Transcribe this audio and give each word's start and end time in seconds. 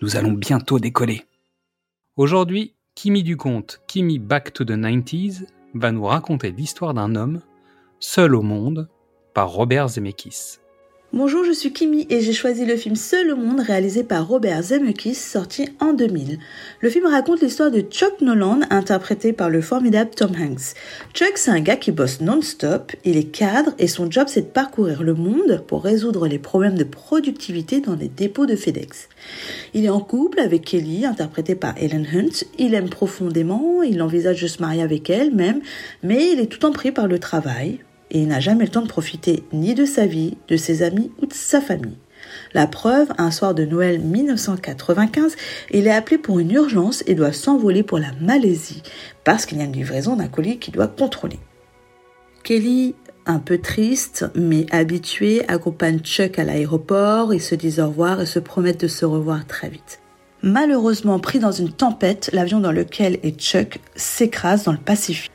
nous 0.00 0.16
allons 0.16 0.32
bientôt 0.32 0.78
décoller. 0.78 1.24
Aujourd'hui, 2.16 2.74
Kimi 2.94 3.22
Duconte, 3.22 3.80
Kimi 3.86 4.18
Back 4.18 4.52
to 4.52 4.64
the 4.64 4.70
90s, 4.70 5.46
va 5.74 5.92
nous 5.92 6.04
raconter 6.04 6.50
l'histoire 6.50 6.94
d'un 6.94 7.14
homme 7.14 7.40
seul 8.00 8.34
au 8.34 8.42
monde 8.42 8.88
par 9.34 9.50
Robert 9.50 9.88
Zemeckis. 9.88 10.58
Bonjour, 11.14 11.42
je 11.42 11.52
suis 11.52 11.72
Kimi 11.72 12.06
et 12.10 12.20
j'ai 12.20 12.34
choisi 12.34 12.66
le 12.66 12.76
film 12.76 12.94
Seul 12.94 13.30
au 13.30 13.36
monde 13.36 13.60
réalisé 13.60 14.04
par 14.04 14.28
Robert 14.28 14.62
Zemeckis 14.62 15.14
sorti 15.14 15.70
en 15.80 15.94
2000. 15.94 16.38
Le 16.80 16.90
film 16.90 17.06
raconte 17.06 17.40
l'histoire 17.40 17.70
de 17.70 17.80
Chuck 17.80 18.20
Noland 18.20 18.60
interprété 18.68 19.32
par 19.32 19.48
le 19.48 19.62
formidable 19.62 20.10
Tom 20.14 20.32
Hanks. 20.38 20.74
Chuck 21.14 21.32
c'est 21.36 21.50
un 21.50 21.60
gars 21.60 21.76
qui 21.76 21.92
bosse 21.92 22.20
non-stop, 22.20 22.92
il 23.06 23.16
est 23.16 23.24
cadre 23.24 23.72
et 23.78 23.88
son 23.88 24.10
job 24.10 24.26
c'est 24.28 24.42
de 24.42 24.46
parcourir 24.48 25.02
le 25.02 25.14
monde 25.14 25.64
pour 25.66 25.82
résoudre 25.82 26.28
les 26.28 26.38
problèmes 26.38 26.76
de 26.76 26.84
productivité 26.84 27.80
dans 27.80 27.96
les 27.96 28.08
dépôts 28.08 28.44
de 28.44 28.54
FedEx. 28.54 29.08
Il 29.72 29.86
est 29.86 29.88
en 29.88 30.00
couple 30.00 30.40
avec 30.40 30.66
Kelly 30.66 31.06
interprétée 31.06 31.54
par 31.54 31.72
Ellen 31.78 32.06
Hunt, 32.12 32.44
il 32.58 32.74
aime 32.74 32.90
profondément, 32.90 33.82
il 33.82 34.02
envisage 34.02 34.42
de 34.42 34.46
se 34.46 34.60
marier 34.60 34.82
avec 34.82 35.08
elle 35.08 35.34
même, 35.34 35.62
mais 36.02 36.32
il 36.32 36.38
est 36.38 36.52
tout 36.52 36.66
en 36.66 36.70
pris 36.70 36.92
par 36.92 37.08
le 37.08 37.18
travail, 37.18 37.78
et 38.10 38.20
il 38.20 38.28
n'a 38.28 38.40
jamais 38.40 38.64
le 38.64 38.70
temps 38.70 38.82
de 38.82 38.88
profiter 38.88 39.44
ni 39.52 39.74
de 39.74 39.84
sa 39.84 40.06
vie, 40.06 40.36
de 40.48 40.56
ses 40.56 40.82
amis 40.82 41.10
ou 41.20 41.26
de 41.26 41.34
sa 41.34 41.60
famille. 41.60 41.96
La 42.52 42.66
preuve, 42.66 43.08
un 43.18 43.30
soir 43.30 43.54
de 43.54 43.64
Noël 43.64 44.00
1995, 44.00 45.36
il 45.70 45.86
est 45.86 45.92
appelé 45.92 46.18
pour 46.18 46.38
une 46.38 46.50
urgence 46.50 47.02
et 47.06 47.14
doit 47.14 47.32
s'envoler 47.32 47.82
pour 47.82 47.98
la 47.98 48.12
Malaisie 48.20 48.82
parce 49.24 49.46
qu'il 49.46 49.58
y 49.58 49.60
a 49.60 49.64
une 49.64 49.72
livraison 49.72 50.16
d'un 50.16 50.28
colis 50.28 50.58
qu'il 50.58 50.74
doit 50.74 50.88
contrôler. 50.88 51.38
Kelly, 52.42 52.94
un 53.26 53.38
peu 53.38 53.58
triste 53.58 54.26
mais 54.34 54.66
habitué, 54.70 55.46
accompagne 55.48 56.00
Chuck 56.00 56.38
à 56.38 56.44
l'aéroport, 56.44 57.34
ils 57.34 57.42
se 57.42 57.54
disent 57.54 57.80
au 57.80 57.88
revoir 57.88 58.20
et 58.20 58.26
se 58.26 58.38
promettent 58.38 58.80
de 58.80 58.88
se 58.88 59.04
revoir 59.04 59.46
très 59.46 59.68
vite. 59.68 60.00
Malheureusement 60.42 61.18
pris 61.18 61.40
dans 61.40 61.52
une 61.52 61.72
tempête, 61.72 62.30
l'avion 62.32 62.60
dans 62.60 62.72
lequel 62.72 63.18
est 63.22 63.38
Chuck 63.38 63.80
s'écrase 63.96 64.64
dans 64.64 64.72
le 64.72 64.78
Pacifique. 64.78 65.32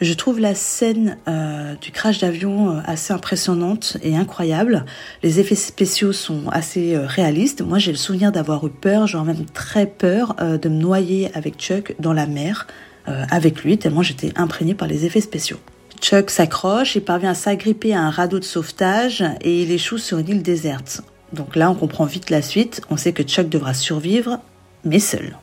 Je 0.00 0.14
trouve 0.14 0.38
la 0.38 0.54
scène 0.54 1.16
euh, 1.26 1.74
du 1.74 1.90
crash 1.90 2.20
d'avion 2.20 2.70
euh, 2.70 2.80
assez 2.84 3.12
impressionnante 3.12 3.96
et 4.02 4.16
incroyable. 4.16 4.84
Les 5.24 5.40
effets 5.40 5.56
spéciaux 5.56 6.12
sont 6.12 6.48
assez 6.52 6.94
euh, 6.94 7.04
réalistes. 7.04 7.62
Moi, 7.62 7.78
j'ai 7.78 7.90
le 7.90 7.98
souvenir 7.98 8.30
d'avoir 8.30 8.64
eu 8.64 8.70
peur, 8.70 9.08
genre 9.08 9.24
même 9.24 9.44
très 9.46 9.86
peur, 9.86 10.36
de 10.36 10.68
me 10.68 10.76
noyer 10.76 11.30
avec 11.34 11.56
Chuck 11.56 11.94
dans 11.98 12.12
la 12.12 12.26
mer 12.26 12.66
avec 13.30 13.64
lui, 13.64 13.78
tellement 13.78 14.02
j'étais 14.02 14.32
imprégnée 14.36 14.74
par 14.74 14.86
les 14.86 15.06
effets 15.06 15.22
spéciaux. 15.22 15.56
Chuck 16.02 16.28
s'accroche 16.28 16.94
et 16.94 17.00
parvient 17.00 17.30
à 17.30 17.34
s'agripper 17.34 17.94
à 17.94 18.02
un 18.02 18.10
radeau 18.10 18.38
de 18.38 18.44
sauvetage 18.44 19.24
et 19.40 19.62
il 19.62 19.72
échoue 19.72 19.96
sur 19.96 20.18
une 20.18 20.28
île 20.28 20.42
déserte. 20.42 21.00
Donc 21.32 21.56
là, 21.56 21.70
on 21.70 21.74
comprend 21.74 22.04
vite 22.04 22.28
la 22.28 22.42
suite. 22.42 22.82
On 22.90 22.98
sait 22.98 23.14
que 23.14 23.22
Chuck 23.22 23.48
devra 23.48 23.72
survivre, 23.72 24.40
mais 24.84 24.98
seul. 24.98 25.38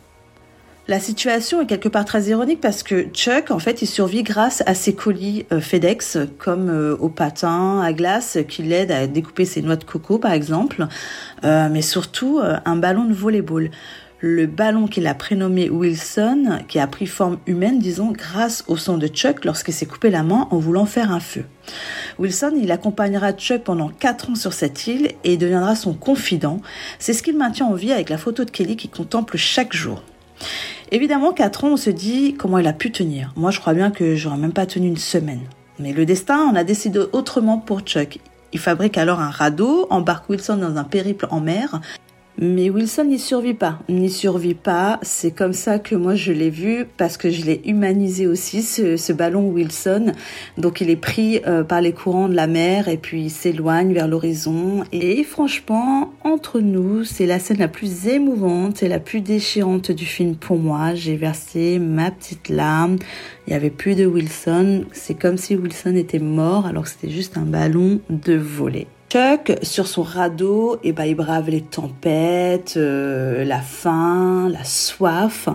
La 0.88 1.00
situation 1.00 1.62
est 1.62 1.66
quelque 1.66 1.90
part 1.90 2.06
très 2.06 2.25
ironique 2.25 2.62
parce 2.62 2.84
que 2.84 3.07
Chuck, 3.12 3.50
en 3.50 3.57
fait, 3.57 3.81
il 3.81 3.88
survit 3.88 4.22
grâce 4.22 4.62
à 4.68 4.75
ses 4.75 4.94
colis 4.94 5.47
euh, 5.51 5.59
FedEx, 5.59 6.19
comme 6.38 6.69
euh, 6.69 6.96
au 6.97 7.09
patin 7.09 7.81
à 7.81 7.91
glace 7.91 8.38
qui 8.47 8.62
l'aide 8.62 8.91
à 8.91 9.07
découper 9.07 9.46
ses 9.46 9.63
noix 9.63 9.78
de 9.78 9.84
coco, 9.84 10.19
par 10.19 10.31
exemple, 10.31 10.85
euh, 11.44 11.69
mais 11.72 11.81
surtout 11.81 12.40
un 12.40 12.75
ballon 12.75 13.06
de 13.06 13.13
volleyball. 13.13 13.72
Le 14.19 14.46
ballon 14.46 14.85
qu'il 14.85 15.07
a 15.07 15.16
prénommé 15.16 15.72
Wilson, 15.72 16.59
qui 16.68 16.78
a 16.78 16.85
pris 16.85 17.07
forme 17.07 17.40
humaine, 17.47 17.79
disons, 17.79 18.12
grâce 18.12 18.63
au 18.67 18.78
sang 18.78 19.00
de 19.00 19.07
Chuck 19.07 19.44
lorsqu'il 19.44 19.73
s'est 19.73 19.88
coupé 19.88 20.12
la 20.12 20.22
main 20.22 20.47
en 20.52 20.57
voulant 20.59 20.85
faire 20.85 21.12
un 21.12 21.19
feu. 21.19 21.46
Wilson, 22.19 22.53
il 22.62 22.72
accompagnera 22.72 23.34
Chuck 23.34 23.63
pendant 23.63 23.90
4 23.90 24.29
ans 24.29 24.35
sur 24.35 24.53
cette 24.53 24.85
île 24.85 25.12
et 25.23 25.35
deviendra 25.35 25.75
son 25.75 25.96
confident. 25.96 26.62
C'est 27.00 27.13
ce 27.13 27.23
qu'il 27.23 27.38
maintient 27.38 27.66
en 27.66 27.73
vie 27.73 27.91
avec 27.91 28.09
la 28.09 28.19
photo 28.19 28.46
de 28.46 28.52
Kelly 28.52 28.78
qu'il 28.78 28.91
contemple 28.91 29.35
chaque 29.38 29.73
jour. 29.73 30.03
Évidemment, 30.91 31.34
4 31.34 31.63
ans, 31.63 31.69
on 31.73 31.78
se 31.78 31.90
dit 31.90 32.35
comment 32.38 32.59
il 32.59 32.68
a 32.68 32.73
pu 32.73 32.91
tenir. 32.91 33.34
Moi, 33.35 33.51
je 33.51 33.59
crois 33.59 33.73
bien 33.73 33.91
que 33.91 34.16
j'aurais 34.16 34.38
même 34.38 34.53
pas 34.53 34.66
tenu 34.66 34.88
une 34.88 34.97
semaine. 34.97 35.41
Mais 35.79 35.94
le 35.94 36.06
destin, 36.06 36.47
on 36.51 36.56
a 36.56 36.63
décidé 36.63 37.00
autrement 37.12 37.57
pour 37.57 37.81
Chuck. 37.81 38.19
Il 38.53 38.59
fabrique 38.59 38.97
alors 38.97 39.19
un 39.19 39.31
radeau, 39.31 39.88
embarque 39.90 40.29
Wilson 40.29 40.57
dans 40.57 40.78
un 40.78 40.84
périple 40.84 41.28
en 41.31 41.41
mer 41.41 41.81
mais 42.38 42.69
Wilson 42.69 43.06
n'y 43.06 43.19
survit 43.19 43.53
pas, 43.53 43.79
n'y 43.88 44.09
survit 44.09 44.56
pas. 44.56 45.00
C'est 45.03 45.31
comme 45.31 45.53
ça 45.53 45.79
que 45.79 45.96
moi 45.96 46.16
je 46.16 46.34
l'ai 46.34 46.50
vu 46.50 46.85
parce 46.97 47.16
que 47.16 47.29
je 47.29 47.46
l'ai 47.46 47.62
humanisé 47.66 48.28
aussi 48.28 48.62
ce, 48.62 49.13
ballon 49.13 49.50
Wilson. 49.50 50.12
Donc 50.57 50.81
il 50.81 50.90
est 50.90 50.97
pris 50.97 51.40
euh, 51.47 51.63
par 51.63 51.79
les 51.79 51.94
courants 51.94 52.28
de 52.28 52.35
la 52.35 52.47
mer 52.47 52.90
et 52.90 52.97
puis 52.97 53.23
il 53.23 53.29
s'éloigne 53.29 53.94
vers 53.94 54.09
l'horizon. 54.09 54.84
Et 54.91 55.23
franchement, 55.23 56.13
entre 56.23 56.59
nous, 56.59 57.06
c'est 57.06 57.25
la 57.25 57.40
scène 57.40 57.59
la 57.59 57.69
plus 57.69 58.07
émouvante 58.07 58.84
et 58.84 58.90
la 58.90 59.00
plus 59.00 59.22
déchirante 59.22 59.91
du 59.91 60.06
film 60.06 60.35
pour 60.35 60.57
moi. 60.57 60.94
J'ai 60.94 61.16
versé 61.16 61.79
ma 61.79 62.12
petite 62.12 62.50
larme. 62.50 62.97
Il 63.47 63.52
n'y 63.52 63.56
avait 63.56 63.69
plus 63.69 63.96
de 63.96 64.06
Wilson. 64.06 64.84
C'est 64.91 65.17
comme 65.17 65.38
si 65.38 65.56
Wilson 65.56 65.96
était 65.96 66.19
mort 66.19 66.66
alors 66.66 66.84
que 66.84 66.90
c'était 66.90 67.09
juste 67.09 67.38
un 67.38 67.46
ballon 67.46 68.02
de 68.09 68.34
voler. 68.34 68.88
Chuck, 69.10 69.60
sur 69.62 69.88
son 69.88 70.02
radeau, 70.02 70.78
eh 70.84 70.92
ben, 70.92 71.06
il 71.06 71.16
brave 71.16 71.50
les 71.50 71.62
tempêtes, 71.62 72.74
euh, 72.76 73.46
la 73.46 73.60
faim, 73.60 74.50
la 74.50 74.64
soif. 74.64 75.48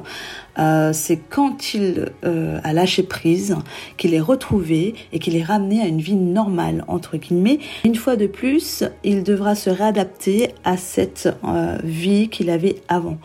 Euh, 0.59 0.93
c'est 0.93 1.17
quand 1.17 1.75
il 1.75 2.13
euh, 2.25 2.61
a 2.63 2.73
lâché 2.73 3.03
prise 3.03 3.57
qu'il 3.97 4.15
est 4.15 4.21
retrouvé 4.21 4.95
et 5.13 5.19
qu'il 5.19 5.37
est 5.37 5.43
ramené 5.43 5.83
à 5.83 5.87
une 5.87 6.01
vie 6.01 6.15
normale, 6.15 6.85
entre 6.87 7.17
guillemets. 7.17 7.59
Une 7.85 7.97
fois 7.97 8.15
de 8.15 8.29
plus, 8.29 8.85
il 9.03 9.25
devra 9.25 9.57
se 9.57 9.69
réadapter 9.69 10.55
à 10.63 10.77
cette 10.77 11.29
vie 11.83 12.29
qu'il 12.29 12.51
avait 12.51 12.77
avant. 12.89 13.19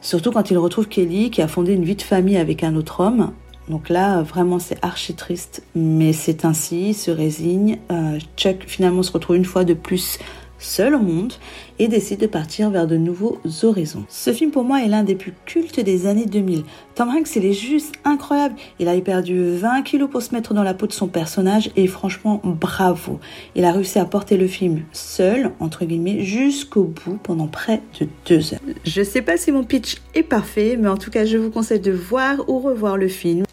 Surtout 0.00 0.32
quand 0.32 0.50
il 0.50 0.58
retrouve 0.58 0.88
Kelly 0.88 1.30
qui 1.30 1.40
a 1.40 1.48
fondé 1.48 1.72
une 1.72 1.84
vie 1.84 1.96
de 1.96 2.02
famille 2.02 2.36
avec 2.36 2.64
un 2.64 2.74
autre 2.74 3.00
homme 3.00 3.32
donc 3.68 3.88
là, 3.88 4.22
vraiment, 4.22 4.58
c'est 4.58 4.78
archi 4.82 5.14
triste, 5.14 5.62
mais 5.74 6.12
c'est 6.12 6.44
ainsi, 6.44 6.90
il 6.90 6.94
se 6.94 7.10
résigne. 7.10 7.78
Euh, 7.90 8.18
Chuck 8.36 8.64
finalement 8.66 9.02
se 9.02 9.12
retrouve 9.12 9.36
une 9.36 9.44
fois 9.44 9.64
de 9.64 9.74
plus 9.74 10.18
seul 10.58 10.94
au 10.94 10.98
monde 10.98 11.34
et 11.78 11.88
décide 11.88 12.20
de 12.20 12.26
partir 12.26 12.70
vers 12.70 12.86
de 12.86 12.96
nouveaux 12.96 13.38
horizons. 13.62 14.04
Ce 14.08 14.32
film 14.32 14.50
pour 14.50 14.64
moi 14.64 14.82
est 14.82 14.88
l'un 14.88 15.04
des 15.04 15.14
plus 15.14 15.32
cultes 15.46 15.80
des 15.80 16.06
années 16.06 16.26
2000. 16.26 16.64
Tom 16.94 17.08
Hanks, 17.10 17.36
il 17.36 17.44
est 17.44 17.52
juste 17.52 17.94
incroyable. 18.04 18.56
Il 18.80 18.88
a 18.88 19.00
perdu 19.00 19.56
20 19.56 19.82
kilos 19.82 20.10
pour 20.10 20.22
se 20.22 20.34
mettre 20.34 20.54
dans 20.54 20.64
la 20.64 20.74
peau 20.74 20.86
de 20.86 20.92
son 20.92 21.06
personnage 21.06 21.70
et 21.76 21.86
franchement, 21.86 22.40
bravo. 22.42 23.20
Il 23.54 23.64
a 23.64 23.72
réussi 23.72 23.98
à 23.98 24.04
porter 24.04 24.36
le 24.36 24.48
film 24.48 24.82
seul, 24.92 25.52
entre 25.60 25.84
guillemets, 25.84 26.24
jusqu'au 26.24 26.84
bout 26.84 27.18
pendant 27.22 27.46
près 27.46 27.80
de 28.00 28.08
deux 28.26 28.54
heures. 28.54 28.60
Je 28.84 29.02
sais 29.02 29.22
pas 29.22 29.36
si 29.36 29.52
mon 29.52 29.62
pitch 29.62 29.98
est 30.14 30.24
parfait, 30.24 30.76
mais 30.78 30.88
en 30.88 30.96
tout 30.96 31.10
cas, 31.10 31.24
je 31.24 31.36
vous 31.36 31.50
conseille 31.50 31.80
de 31.80 31.92
voir 31.92 32.48
ou 32.48 32.58
revoir 32.58 32.96
le 32.96 33.08
film. 33.08 33.44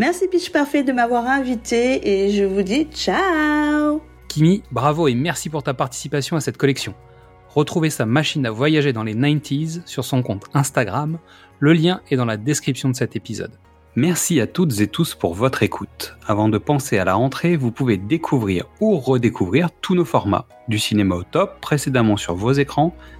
Merci 0.00 0.28
Pitch 0.28 0.48
Parfait 0.50 0.82
de 0.82 0.92
m'avoir 0.92 1.26
invité 1.26 2.08
et 2.08 2.30
je 2.32 2.42
vous 2.42 2.62
dis 2.62 2.84
ciao 2.84 4.00
Kimi, 4.28 4.62
bravo 4.72 5.08
et 5.08 5.14
merci 5.14 5.50
pour 5.50 5.62
ta 5.62 5.74
participation 5.74 6.38
à 6.38 6.40
cette 6.40 6.56
collection. 6.56 6.94
Retrouvez 7.50 7.90
sa 7.90 8.06
machine 8.06 8.46
à 8.46 8.50
voyager 8.50 8.94
dans 8.94 9.04
les 9.04 9.14
90s 9.14 9.82
sur 9.84 10.06
son 10.06 10.22
compte 10.22 10.46
Instagram, 10.54 11.18
le 11.58 11.74
lien 11.74 12.00
est 12.10 12.16
dans 12.16 12.24
la 12.24 12.38
description 12.38 12.88
de 12.88 12.96
cet 12.96 13.14
épisode. 13.14 13.52
Merci 13.94 14.40
à 14.40 14.46
toutes 14.46 14.80
et 14.80 14.86
tous 14.86 15.14
pour 15.14 15.34
votre 15.34 15.62
écoute. 15.62 16.16
Avant 16.26 16.48
de 16.48 16.56
penser 16.56 16.96
à 16.96 17.04
la 17.04 17.12
rentrée, 17.12 17.56
vous 17.56 17.70
pouvez 17.70 17.98
découvrir 17.98 18.64
ou 18.80 18.96
redécouvrir 18.96 19.68
tous 19.82 19.94
nos 19.94 20.06
formats, 20.06 20.46
du 20.68 20.78
cinéma 20.78 21.14
au 21.14 21.24
top 21.24 21.60
précédemment 21.60 22.16
sur 22.16 22.34
vos 22.34 22.52
écrans 22.52 22.94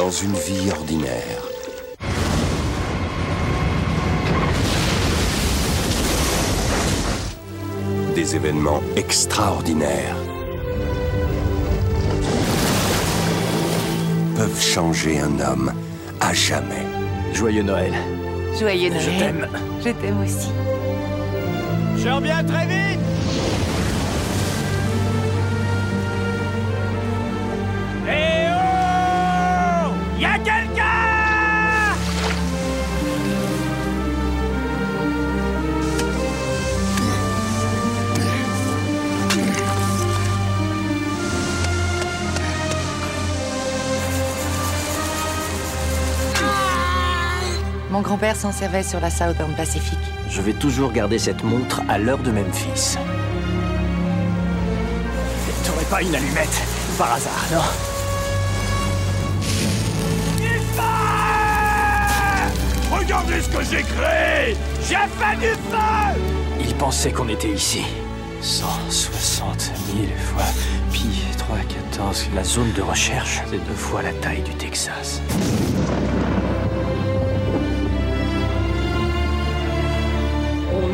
Dans 0.00 0.10
une 0.10 0.32
vie 0.32 0.70
ordinaire, 0.70 1.42
des 8.14 8.34
événements 8.34 8.80
extraordinaires 8.96 10.16
peuvent 14.36 14.58
changer 14.58 15.20
un 15.20 15.38
homme 15.38 15.70
à 16.18 16.32
jamais. 16.32 16.86
Joyeux 17.34 17.62
Noël. 17.62 17.92
Joyeux 18.58 18.88
Noël. 18.88 19.02
Je 19.02 19.18
t'aime. 19.18 19.48
Je 19.84 19.90
t'aime 19.90 20.22
aussi. 20.22 20.48
Je 21.98 22.08
reviens 22.08 22.42
très 22.42 22.66
vite 22.66 23.19
Mon 47.90 48.02
grand-père 48.02 48.36
s'en 48.36 48.52
servait 48.52 48.84
sur 48.84 49.00
la 49.00 49.10
Southern 49.10 49.52
Pacific. 49.56 49.98
Je 50.28 50.40
vais 50.40 50.52
toujours 50.52 50.92
garder 50.92 51.18
cette 51.18 51.42
montre 51.42 51.82
à 51.88 51.98
l'heure 51.98 52.18
de 52.18 52.30
Memphis. 52.30 52.96
T'aurais 55.66 55.84
pas 55.86 56.00
une 56.00 56.14
allumette 56.14 56.62
Par 56.96 57.14
hasard, 57.14 57.46
non? 57.52 57.62
Du 60.36 60.58
feu 60.76 60.82
Regardez 62.92 63.40
ce 63.42 63.48
que 63.48 63.64
j'ai 63.64 63.82
créé 63.82 64.56
J'ai 64.88 64.94
fait 64.94 65.36
du 65.40 65.52
feu 65.52 66.20
Il 66.60 66.74
pensait 66.76 67.10
qu'on 67.10 67.28
était 67.28 67.50
ici. 67.50 67.82
160 68.40 69.72
000 69.96 70.06
fois 70.16 70.44
pi 70.92 71.08
314. 71.38 72.28
La 72.34 72.44
zone 72.44 72.72
de 72.72 72.82
recherche, 72.82 73.40
c'est 73.50 73.58
deux 73.58 73.74
fois 73.74 74.02
la 74.02 74.12
taille 74.12 74.42
du 74.42 74.54
Texas. 74.54 75.20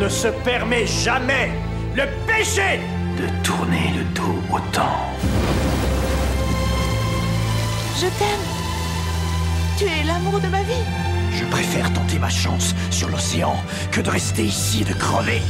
Ne 0.06 0.11
se 0.11 0.29
permet 0.29 0.87
jamais 0.87 1.50
le 1.97 2.05
péché 2.29 2.79
de 3.19 3.26
tourner 3.43 3.93
le 3.99 4.05
dos 4.14 4.38
au 4.53 4.61
temps. 4.70 5.03
Je 8.00 8.06
t'aime. 8.19 8.47
Tu 9.76 9.85
es 9.87 10.05
l'amour 10.05 10.38
de 10.38 10.47
ma 10.47 10.62
vie. 10.62 10.87
Je 11.32 11.44
préfère 11.47 11.93
tenter 11.93 12.20
ma 12.20 12.29
chance 12.29 12.73
sur 12.93 13.08
l'océan 13.08 13.56
que 13.91 14.00
de 14.00 14.08
rester 14.08 14.44
ici 14.44 14.82
et 14.82 14.85
de 14.85 14.94
crever. 14.94 15.43